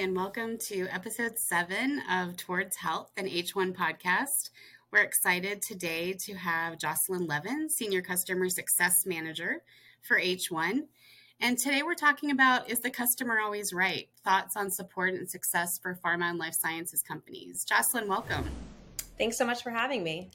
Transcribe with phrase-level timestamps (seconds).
[0.00, 4.48] and welcome to episode seven of Towards Health and H1 podcast.
[4.90, 9.62] We're excited today to have Jocelyn Levin, Senior Customer Success Manager
[10.00, 10.84] for H1.
[11.38, 14.08] And today we're talking about Is the Customer Always Right?
[14.24, 17.62] Thoughts on support and success for pharma and life sciences companies.
[17.64, 18.46] Jocelyn, welcome.
[19.20, 20.30] Thanks so much for having me.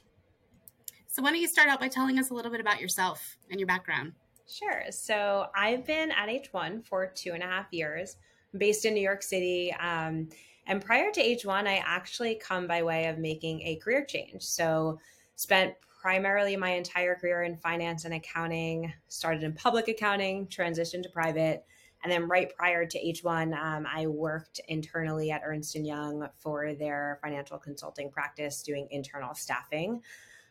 [1.08, 3.58] So, why don't you start out by telling us a little bit about yourself and
[3.58, 4.12] your background?
[4.48, 4.84] Sure.
[4.90, 8.14] So, I've been at H1 for two and a half years
[8.56, 9.74] based in New York City.
[9.80, 10.28] Um,
[10.68, 14.44] and prior to H1, I actually come by way of making a career change.
[14.44, 15.00] So,
[15.34, 21.08] spent primarily my entire career in finance and accounting, started in public accounting, transitioned to
[21.08, 21.64] private.
[22.06, 26.72] And then right prior to H1, um, I worked internally at Ernst & Young for
[26.72, 30.00] their financial consulting practice doing internal staffing.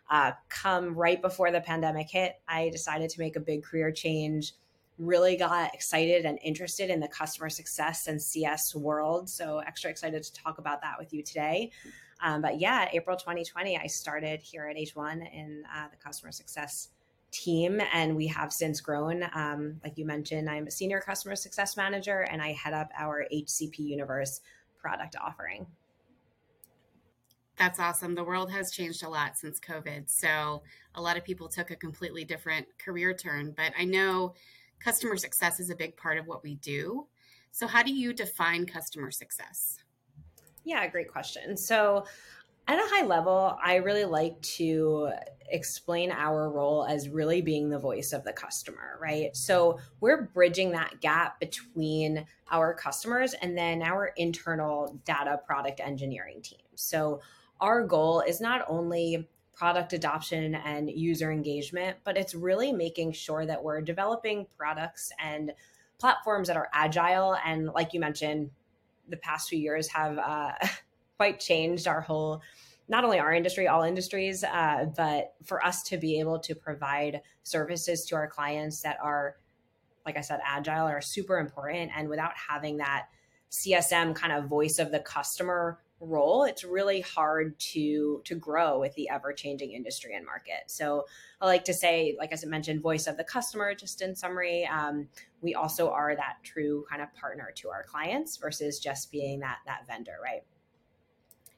[0.09, 4.51] Uh, come right before the pandemic hit, I decided to make a big career change
[4.97, 9.29] really got excited and interested in the customer success and CS world.
[9.29, 11.71] So, extra excited to talk about that with you today.
[12.21, 16.89] Um, but yeah, April 2020, I started here at H1 in uh, the customer success
[17.35, 19.23] team, and we have since grown.
[19.33, 23.25] Um, like you mentioned, I'm a senior customer success manager, and I head up our
[23.33, 24.41] HCP Universe
[24.77, 25.67] product offering.
[27.57, 28.15] That's awesome.
[28.15, 30.09] The world has changed a lot since COVID.
[30.09, 30.63] So,
[30.95, 33.53] a lot of people took a completely different career turn.
[33.55, 34.33] But I know
[34.79, 37.07] customer success is a big part of what we do.
[37.51, 39.79] So, how do you define customer success?
[40.65, 41.55] Yeah, great question.
[41.55, 42.05] So,
[42.67, 45.11] at a high level, I really like to
[45.49, 49.35] explain our role as really being the voice of the customer, right?
[49.35, 56.41] So, we're bridging that gap between our customers and then our internal data product engineering
[56.41, 56.65] team.
[56.73, 57.21] So,
[57.61, 63.45] our goal is not only product adoption and user engagement, but it's really making sure
[63.45, 65.53] that we're developing products and
[65.97, 67.37] platforms that are agile.
[67.45, 68.51] And like you mentioned,
[69.07, 70.51] the past few years have uh,
[71.17, 72.41] quite changed our whole,
[72.87, 77.21] not only our industry, all industries, uh, but for us to be able to provide
[77.43, 79.37] services to our clients that are,
[80.05, 81.91] like I said, agile are super important.
[81.95, 83.07] And without having that
[83.51, 88.93] CSM kind of voice of the customer role it's really hard to to grow with
[88.95, 91.05] the ever changing industry and market so
[91.39, 94.65] i like to say like as i mentioned voice of the customer just in summary
[94.67, 95.07] um,
[95.41, 99.57] we also are that true kind of partner to our clients versus just being that
[99.65, 100.43] that vendor right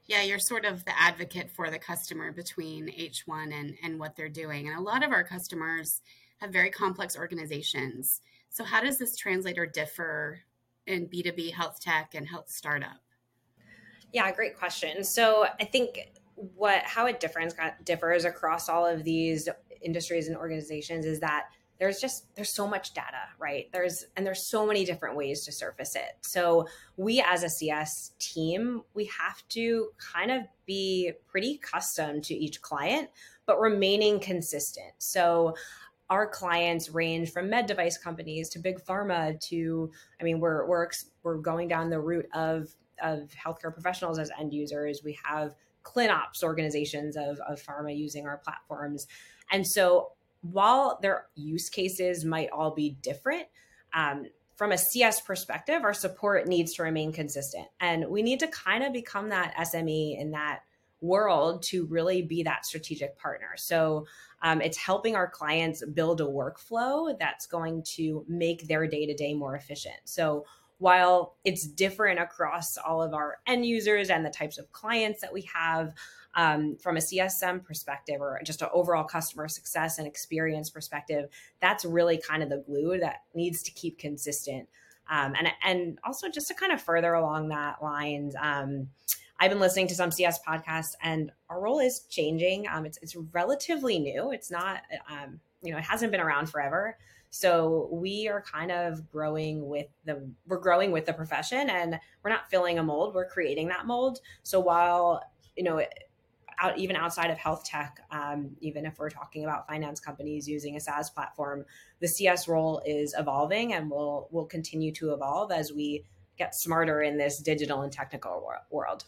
[0.07, 4.29] yeah you're sort of the advocate for the customer between h1 and and what they're
[4.29, 4.68] doing.
[4.68, 6.01] And a lot of our customers
[6.40, 8.22] have very complex organizations.
[8.50, 10.41] So how does this translator differ
[10.85, 13.01] in b2b health tech and health startup?
[14.13, 15.03] Yeah, great question.
[15.03, 17.53] So I think what how it differs
[17.84, 19.50] differs across all of these
[19.81, 24.49] industries and organizations is that there's just there's so much data right there's and there's
[24.49, 26.65] so many different ways to surface it so
[26.97, 32.61] we as a cs team we have to kind of be pretty custom to each
[32.61, 33.09] client
[33.45, 35.53] but remaining consistent so
[36.09, 40.89] our clients range from med device companies to big pharma to i mean we're we're
[41.23, 45.01] we're going down the route of of healthcare professionals as end users.
[45.03, 49.07] We have ClinOps organizations of, of pharma using our platforms.
[49.51, 50.11] And so
[50.42, 53.48] while their use cases might all be different,
[53.94, 54.25] um,
[54.56, 57.68] from a CS perspective, our support needs to remain consistent.
[57.80, 60.62] And we need to kind of become that SME in that
[61.00, 63.50] world to really be that strategic partner.
[63.56, 64.08] So
[64.42, 69.14] um, it's helping our clients build a workflow that's going to make their day to
[69.14, 69.96] day more efficient.
[70.06, 70.46] So
[70.80, 75.34] while it's different across all of our end users and the types of clients that
[75.34, 75.94] we have
[76.38, 81.84] um, from a CSM perspective or just an overall customer success and experience perspective, that's
[81.84, 84.70] really kind of the glue that needs to keep consistent.
[85.09, 88.88] Um, and and also just to kind of further along that lines, um,
[89.40, 92.68] I've been listening to some CS podcasts, and our role is changing.
[92.68, 94.31] Um, it's it's relatively new.
[94.31, 96.98] It's not um, you know it hasn't been around forever.
[97.30, 102.30] So we are kind of growing with the we're growing with the profession and we're
[102.30, 104.19] not filling a mold, we're creating that mold.
[104.44, 105.22] So while,
[105.56, 105.81] you know,
[106.59, 110.75] out even outside of health tech, um, even if we're talking about finance companies using
[110.75, 111.65] a SaaS platform,
[112.00, 116.04] the CS role is evolving and will will continue to evolve as we
[116.38, 119.06] get smarter in this digital and technical world.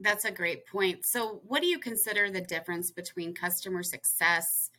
[0.00, 1.06] That's a great point.
[1.06, 4.70] So, what do you consider the difference between customer success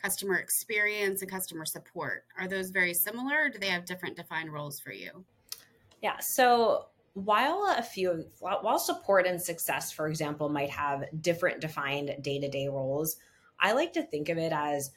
[0.00, 2.24] customer experience and customer support.
[2.38, 5.24] Are those very similar or do they have different defined roles for you?
[6.02, 6.18] Yeah.
[6.20, 6.86] So
[7.24, 13.16] while a few while support and success for example might have different defined day-to-day roles
[13.60, 14.90] i like to think of it as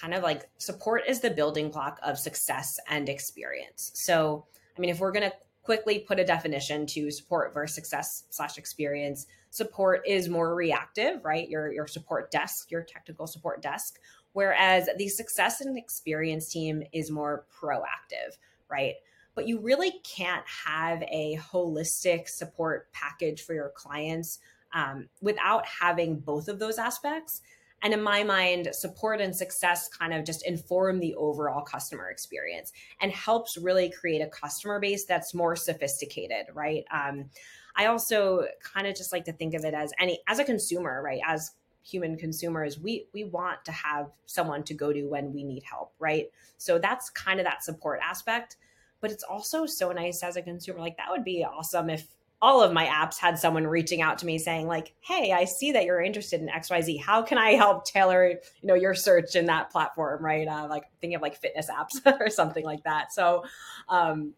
[0.00, 3.90] kind of like support is the building block of success and experience.
[3.94, 4.46] So
[4.76, 8.56] i mean if we're going to quickly put a definition to support versus success slash
[8.56, 11.48] experience support is more reactive right?
[11.48, 13.98] Your your support desk your technical support desk
[14.32, 18.36] whereas the success and experience team is more proactive
[18.70, 18.94] right
[19.36, 24.40] but you really can't have a holistic support package for your clients
[24.72, 27.42] um, without having both of those aspects.
[27.82, 32.72] And in my mind, support and success kind of just inform the overall customer experience
[33.00, 36.84] and helps really create a customer base that's more sophisticated, right?
[36.90, 37.30] Um,
[37.76, 41.02] I also kind of just like to think of it as any as a consumer,
[41.02, 41.20] right?
[41.26, 41.50] As
[41.84, 45.92] human consumers, we we want to have someone to go to when we need help,
[45.98, 46.30] right?
[46.56, 48.56] So that's kind of that support aspect
[49.00, 50.80] but it's also so nice as a consumer.
[50.80, 52.06] Like that would be awesome if
[52.42, 55.72] all of my apps had someone reaching out to me saying like hey i see
[55.72, 59.46] that you're interested in xyz how can i help tailor you know your search in
[59.46, 60.22] that platform?
[60.22, 60.46] Right?
[60.46, 63.12] Uh, like thinking of like fitness apps or something like that.
[63.12, 63.44] So
[63.88, 64.34] um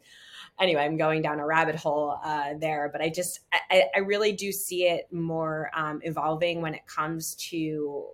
[0.60, 4.32] anyway i'm going down a rabbit hole uh, there but i just I, I really
[4.32, 8.06] do see it more um, evolving when it comes to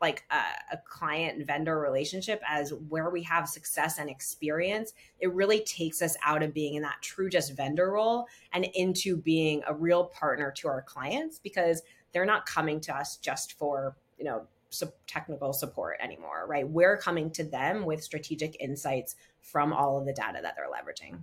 [0.00, 5.60] like a, a client vendor relationship as where we have success and experience, it really
[5.60, 9.74] takes us out of being in that true just vendor role and into being a
[9.74, 11.82] real partner to our clients because
[12.12, 14.46] they're not coming to us just for, you know,
[15.06, 16.68] technical support anymore, right?
[16.68, 21.18] We're coming to them with strategic insights from all of the data that they're leveraging.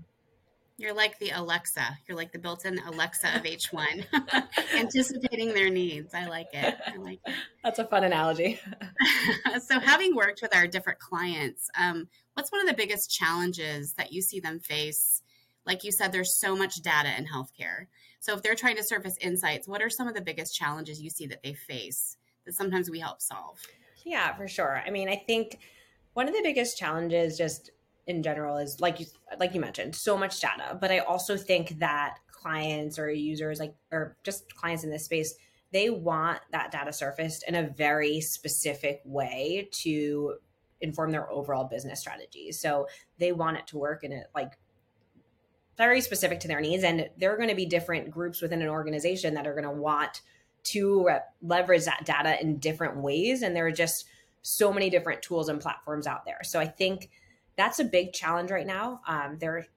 [0.83, 1.97] You're like the Alexa.
[2.05, 4.05] You're like the built-in Alexa of H1,
[4.75, 6.13] anticipating their needs.
[6.13, 6.75] I like it.
[6.85, 7.33] I like it.
[7.63, 8.59] That's a fun analogy.
[9.65, 14.11] so, having worked with our different clients, um, what's one of the biggest challenges that
[14.11, 15.21] you see them face?
[15.65, 17.85] Like you said, there's so much data in healthcare.
[18.19, 21.09] So, if they're trying to surface insights, what are some of the biggest challenges you
[21.09, 23.57] see that they face that sometimes we help solve?
[24.03, 24.83] Yeah, for sure.
[24.85, 25.59] I mean, I think
[26.13, 27.71] one of the biggest challenges just
[28.07, 29.05] in general is like you
[29.39, 30.77] like you mentioned so much data.
[30.79, 35.35] But i also think that clients or users like or just clients in this space
[35.73, 40.35] they want that data surfaced in a very specific way to
[40.81, 42.51] inform their overall business strategy.
[42.51, 44.51] So they want it to work in it like
[45.75, 46.83] very specific to their needs.
[46.83, 49.71] And there are going to be different groups within an organization that are going to
[49.71, 50.21] want
[50.65, 51.09] to
[51.41, 53.41] leverage that data in different ways.
[53.41, 54.05] And there are just
[54.43, 56.41] so many different tools and platforms out there.
[56.43, 57.09] So i think
[57.55, 59.01] that's a big challenge right now.
[59.07, 59.67] Um, there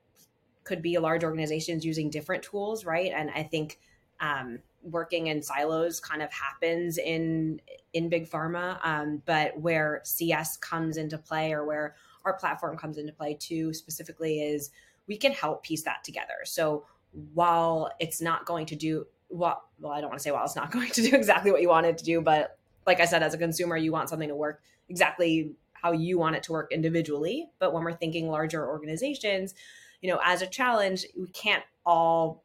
[0.64, 3.12] could be large organizations using different tools, right?
[3.14, 3.78] And I think
[4.20, 7.60] um, working in silos kind of happens in
[7.92, 11.94] in big pharma, um, but where CS comes into play, or where
[12.24, 14.70] our platform comes into play too, specifically, is
[15.06, 16.34] we can help piece that together.
[16.44, 16.84] So
[17.32, 20.56] while it's not going to do well, well, I don't want to say while it's
[20.56, 23.22] not going to do exactly what you want it to do, but like I said,
[23.22, 25.52] as a consumer, you want something to work exactly
[25.86, 27.48] how you want it to work individually.
[27.60, 29.54] But when we're thinking larger organizations,
[30.02, 32.42] you know, as a challenge, we can't all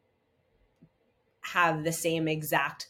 [1.40, 2.88] have the same exact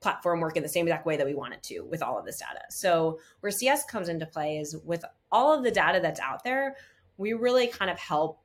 [0.00, 2.24] platform work in the same exact way that we want it to with all of
[2.24, 2.60] this data.
[2.70, 6.74] So where CS comes into play is with all of the data that's out there,
[7.16, 8.40] we really kind of help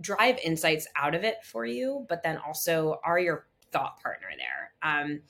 [0.00, 4.72] drive insights out of it for you, but then also are your thought partner there.
[4.82, 5.20] Um,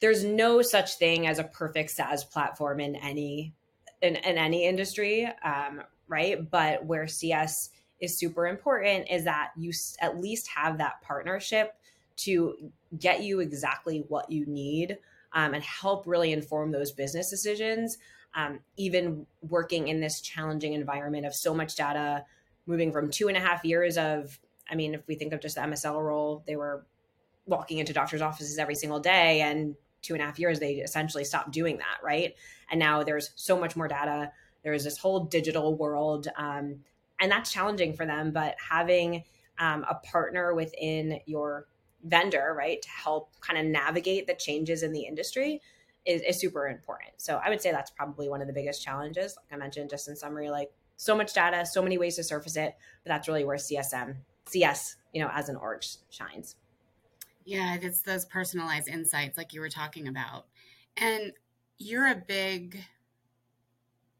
[0.00, 3.54] there's no such thing as a perfect SaaS platform in any
[4.02, 6.50] in, in any industry, um, right?
[6.50, 11.74] But where CS is super important is that you at least have that partnership
[12.16, 14.98] to get you exactly what you need
[15.32, 17.98] um, and help really inform those business decisions.
[18.34, 22.24] Um, even working in this challenging environment of so much data,
[22.66, 24.38] moving from two and a half years of,
[24.70, 26.84] I mean, if we think of just the MSL role, they were
[27.46, 31.24] walking into doctors' offices every single day and two and a half years, they essentially
[31.24, 32.34] stopped doing that, right?
[32.70, 34.32] And now there's so much more data.
[34.62, 36.80] There's this whole digital world, um,
[37.20, 38.32] and that's challenging for them.
[38.32, 39.24] But having
[39.58, 41.66] um, a partner within your
[42.04, 45.60] vendor, right, to help kind of navigate the changes in the industry
[46.04, 47.12] is, is super important.
[47.18, 49.36] So I would say that's probably one of the biggest challenges.
[49.36, 52.56] Like I mentioned, just in summary, like so much data, so many ways to surface
[52.56, 52.74] it,
[53.04, 56.56] but that's really where CSM, CS, you know, as an org shines.
[57.48, 60.48] Yeah, it's those personalized insights like you were talking about.
[60.98, 61.32] And
[61.78, 62.84] you're a big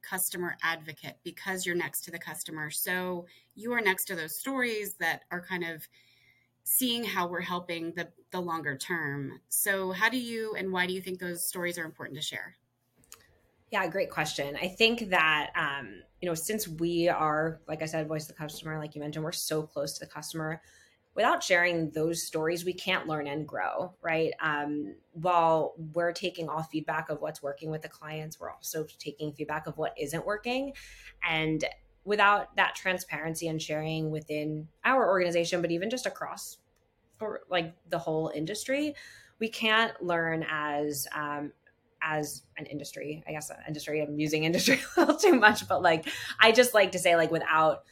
[0.01, 2.71] customer advocate because you're next to the customer.
[2.71, 5.87] So you are next to those stories that are kind of
[6.65, 9.41] seeing how we're helping the, the longer term.
[9.51, 12.57] So, how do you and why do you think those stories are important to share?
[13.71, 14.57] Yeah, great question.
[14.57, 18.43] I think that, um, you know, since we are, like I said, voice of the
[18.43, 20.63] customer, like you mentioned, we're so close to the customer
[21.19, 24.31] without sharing those stories, we can't learn and grow, right?
[24.41, 29.33] Um, while we're taking all feedback of what's working with the clients, we're also taking
[29.33, 30.75] feedback of what isn't working.
[31.29, 31.65] And
[32.05, 36.59] without that transparency and sharing within our organization, but even just across
[37.51, 38.95] like the whole industry,
[39.41, 41.51] we can't learn as um,
[42.01, 43.25] as an industry.
[43.27, 44.01] I guess industry.
[44.03, 46.07] I'm using industry a little too much, but like
[46.39, 47.83] I just like to say like without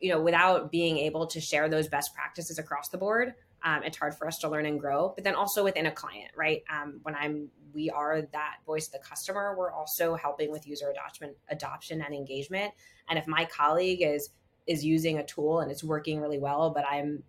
[0.00, 3.96] you know, without being able to share those best practices across the board, um, it's
[3.96, 5.12] hard for us to learn and grow.
[5.14, 6.62] But then also within a client, right?
[6.72, 9.54] Um, when I'm, we are that voice of the customer.
[9.58, 12.72] We're also helping with user adoption, adoption and engagement.
[13.08, 14.30] And if my colleague is
[14.66, 17.22] is using a tool and it's working really well, but I'm,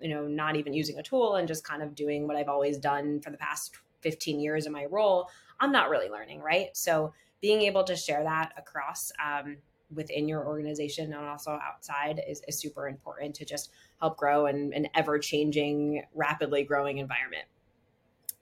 [0.00, 2.76] you know, not even using a tool and just kind of doing what I've always
[2.76, 5.28] done for the past 15 years in my role,
[5.60, 6.76] I'm not really learning, right?
[6.76, 9.58] So being able to share that across um,
[9.94, 13.70] within your organization and also outside is, is super important to just
[14.00, 17.44] help grow in an ever changing, rapidly growing environment.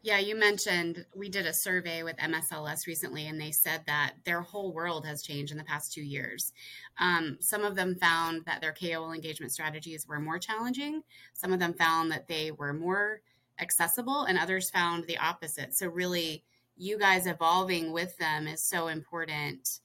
[0.02, 4.40] Yeah, you mentioned we did a survey with MSLS recently, and they said that their
[4.40, 6.54] whole world has changed in the past two years.
[6.98, 11.02] Um, some of them found that their KOL engagement strategies were more challenging.
[11.34, 13.20] Some of them found that they were more
[13.60, 15.76] accessible, and others found the opposite.
[15.76, 16.44] So, really,
[16.78, 19.80] you guys evolving with them is so important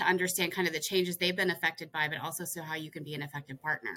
[0.00, 2.90] to understand kind of the changes they've been affected by, but also so how you
[2.90, 3.94] can be an effective partner.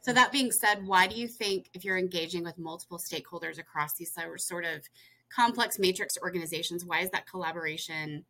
[0.00, 0.16] So, mm-hmm.
[0.16, 4.16] that being said, why do you think if you're engaging with multiple stakeholders across these
[4.36, 4.88] sort of
[5.34, 8.24] complex matrix organizations, why is that collaboration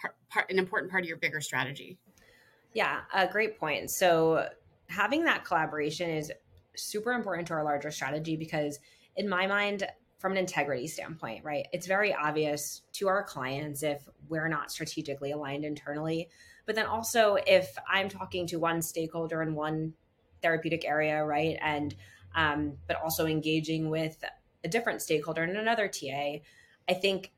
[0.00, 1.98] part, part, an important part of your bigger strategy?
[2.74, 3.90] Yeah, a great point.
[3.90, 4.48] So,
[4.88, 6.30] having that collaboration is
[6.76, 8.78] super important to our larger strategy because,
[9.16, 9.86] in my mind,
[10.18, 11.66] from an integrity standpoint, right?
[11.72, 16.28] It's very obvious to our clients if we're not strategically aligned internally
[16.66, 19.94] but then also, if I'm talking to one stakeholder in one
[20.42, 21.94] therapeutic area, right, and
[22.34, 24.22] um, but also engaging with
[24.64, 26.38] a different stakeholder in another TA,
[26.88, 27.32] I think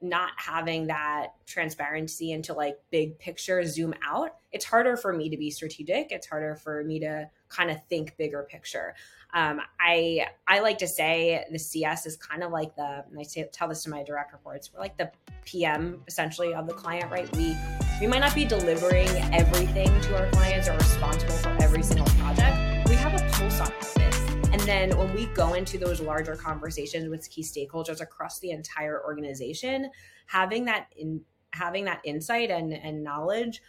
[0.00, 5.36] not having that transparency into like big picture zoom out it's harder for me to
[5.36, 6.10] be strategic.
[6.10, 8.94] It's harder for me to kind of think bigger picture.
[9.34, 13.22] Um, i i like to say the cs is kind of like the and i
[13.22, 15.12] say, tell this to my direct reports we're like the
[15.44, 17.30] pm essentially of the client right?
[17.36, 17.54] We
[18.00, 22.88] we might not be delivering everything to our clients or responsible for every single project.
[22.88, 24.17] We have a pulse on
[24.68, 29.90] then when we go into those larger conversations with key stakeholders across the entire organization,
[30.26, 31.22] having that in
[31.52, 33.62] having that insight and, and knowledge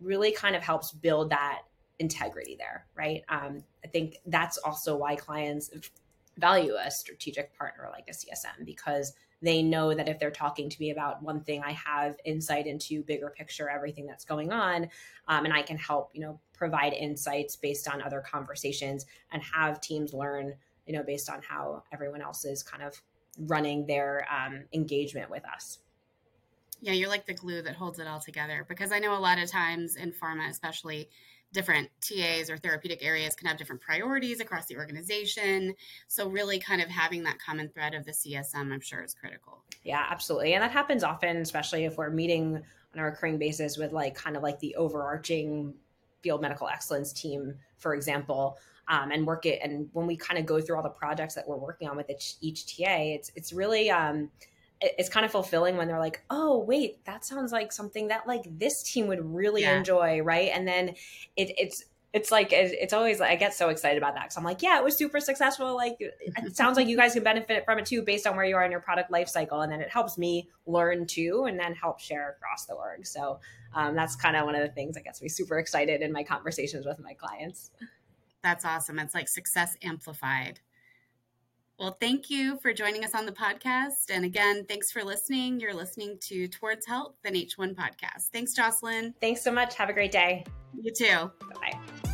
[0.00, 1.62] really kind of helps build that
[1.98, 3.24] integrity there, right?
[3.28, 5.70] Um, I think that's also why clients
[6.38, 10.80] value a strategic partner like a CSM because they know that if they're talking to
[10.80, 14.88] me about one thing, I have insight into bigger picture, everything that's going on,
[15.26, 19.82] um, and I can help, you know, provide insights based on other conversations and have
[19.82, 20.54] teams learn,
[20.86, 22.98] you know, based on how everyone else is kind of
[23.38, 25.80] running their um, engagement with us.
[26.80, 29.38] Yeah, you're like the glue that holds it all together because I know a lot
[29.38, 31.10] of times in pharma, especially
[31.52, 35.74] different TAs or therapeutic areas can have different priorities across the organization.
[36.08, 39.62] So, really, kind of having that common thread of the CSM, I'm sure, is critical.
[39.82, 40.54] Yeah, absolutely.
[40.54, 42.62] And that happens often, especially if we're meeting
[42.94, 45.74] on a recurring basis with like kind of like the overarching
[46.24, 48.58] field medical excellence team, for example.
[48.86, 51.48] Um, and work it and when we kind of go through all the projects that
[51.48, 54.28] we're working on with each, each TA, it's it's really um,
[54.80, 58.42] it's kind of fulfilling when they're like, oh, wait, that sounds like something that like
[58.58, 59.78] this team would really yeah.
[59.78, 60.50] enjoy, right?
[60.52, 60.90] And then
[61.36, 64.44] it, it's it's like it's always like I get so excited about that because I'm
[64.44, 65.74] like, yeah, it was super successful.
[65.74, 66.14] Like it
[66.56, 68.70] sounds like you guys can benefit from it too, based on where you are in
[68.70, 72.30] your product life cycle, and then it helps me learn too, and then help share
[72.30, 73.04] across the org.
[73.04, 73.40] So
[73.74, 76.22] um, that's kind of one of the things that gets me super excited in my
[76.22, 77.72] conversations with my clients.
[78.44, 79.00] That's awesome.
[79.00, 80.60] It's like success amplified.
[81.78, 84.10] Well, thank you for joining us on the podcast.
[84.10, 85.58] And again, thanks for listening.
[85.58, 88.28] You're listening to Towards Health, an H1 podcast.
[88.32, 89.14] Thanks, Jocelyn.
[89.20, 89.74] Thanks so much.
[89.74, 90.44] Have a great day.
[90.80, 91.30] You too.
[91.60, 92.10] Bye.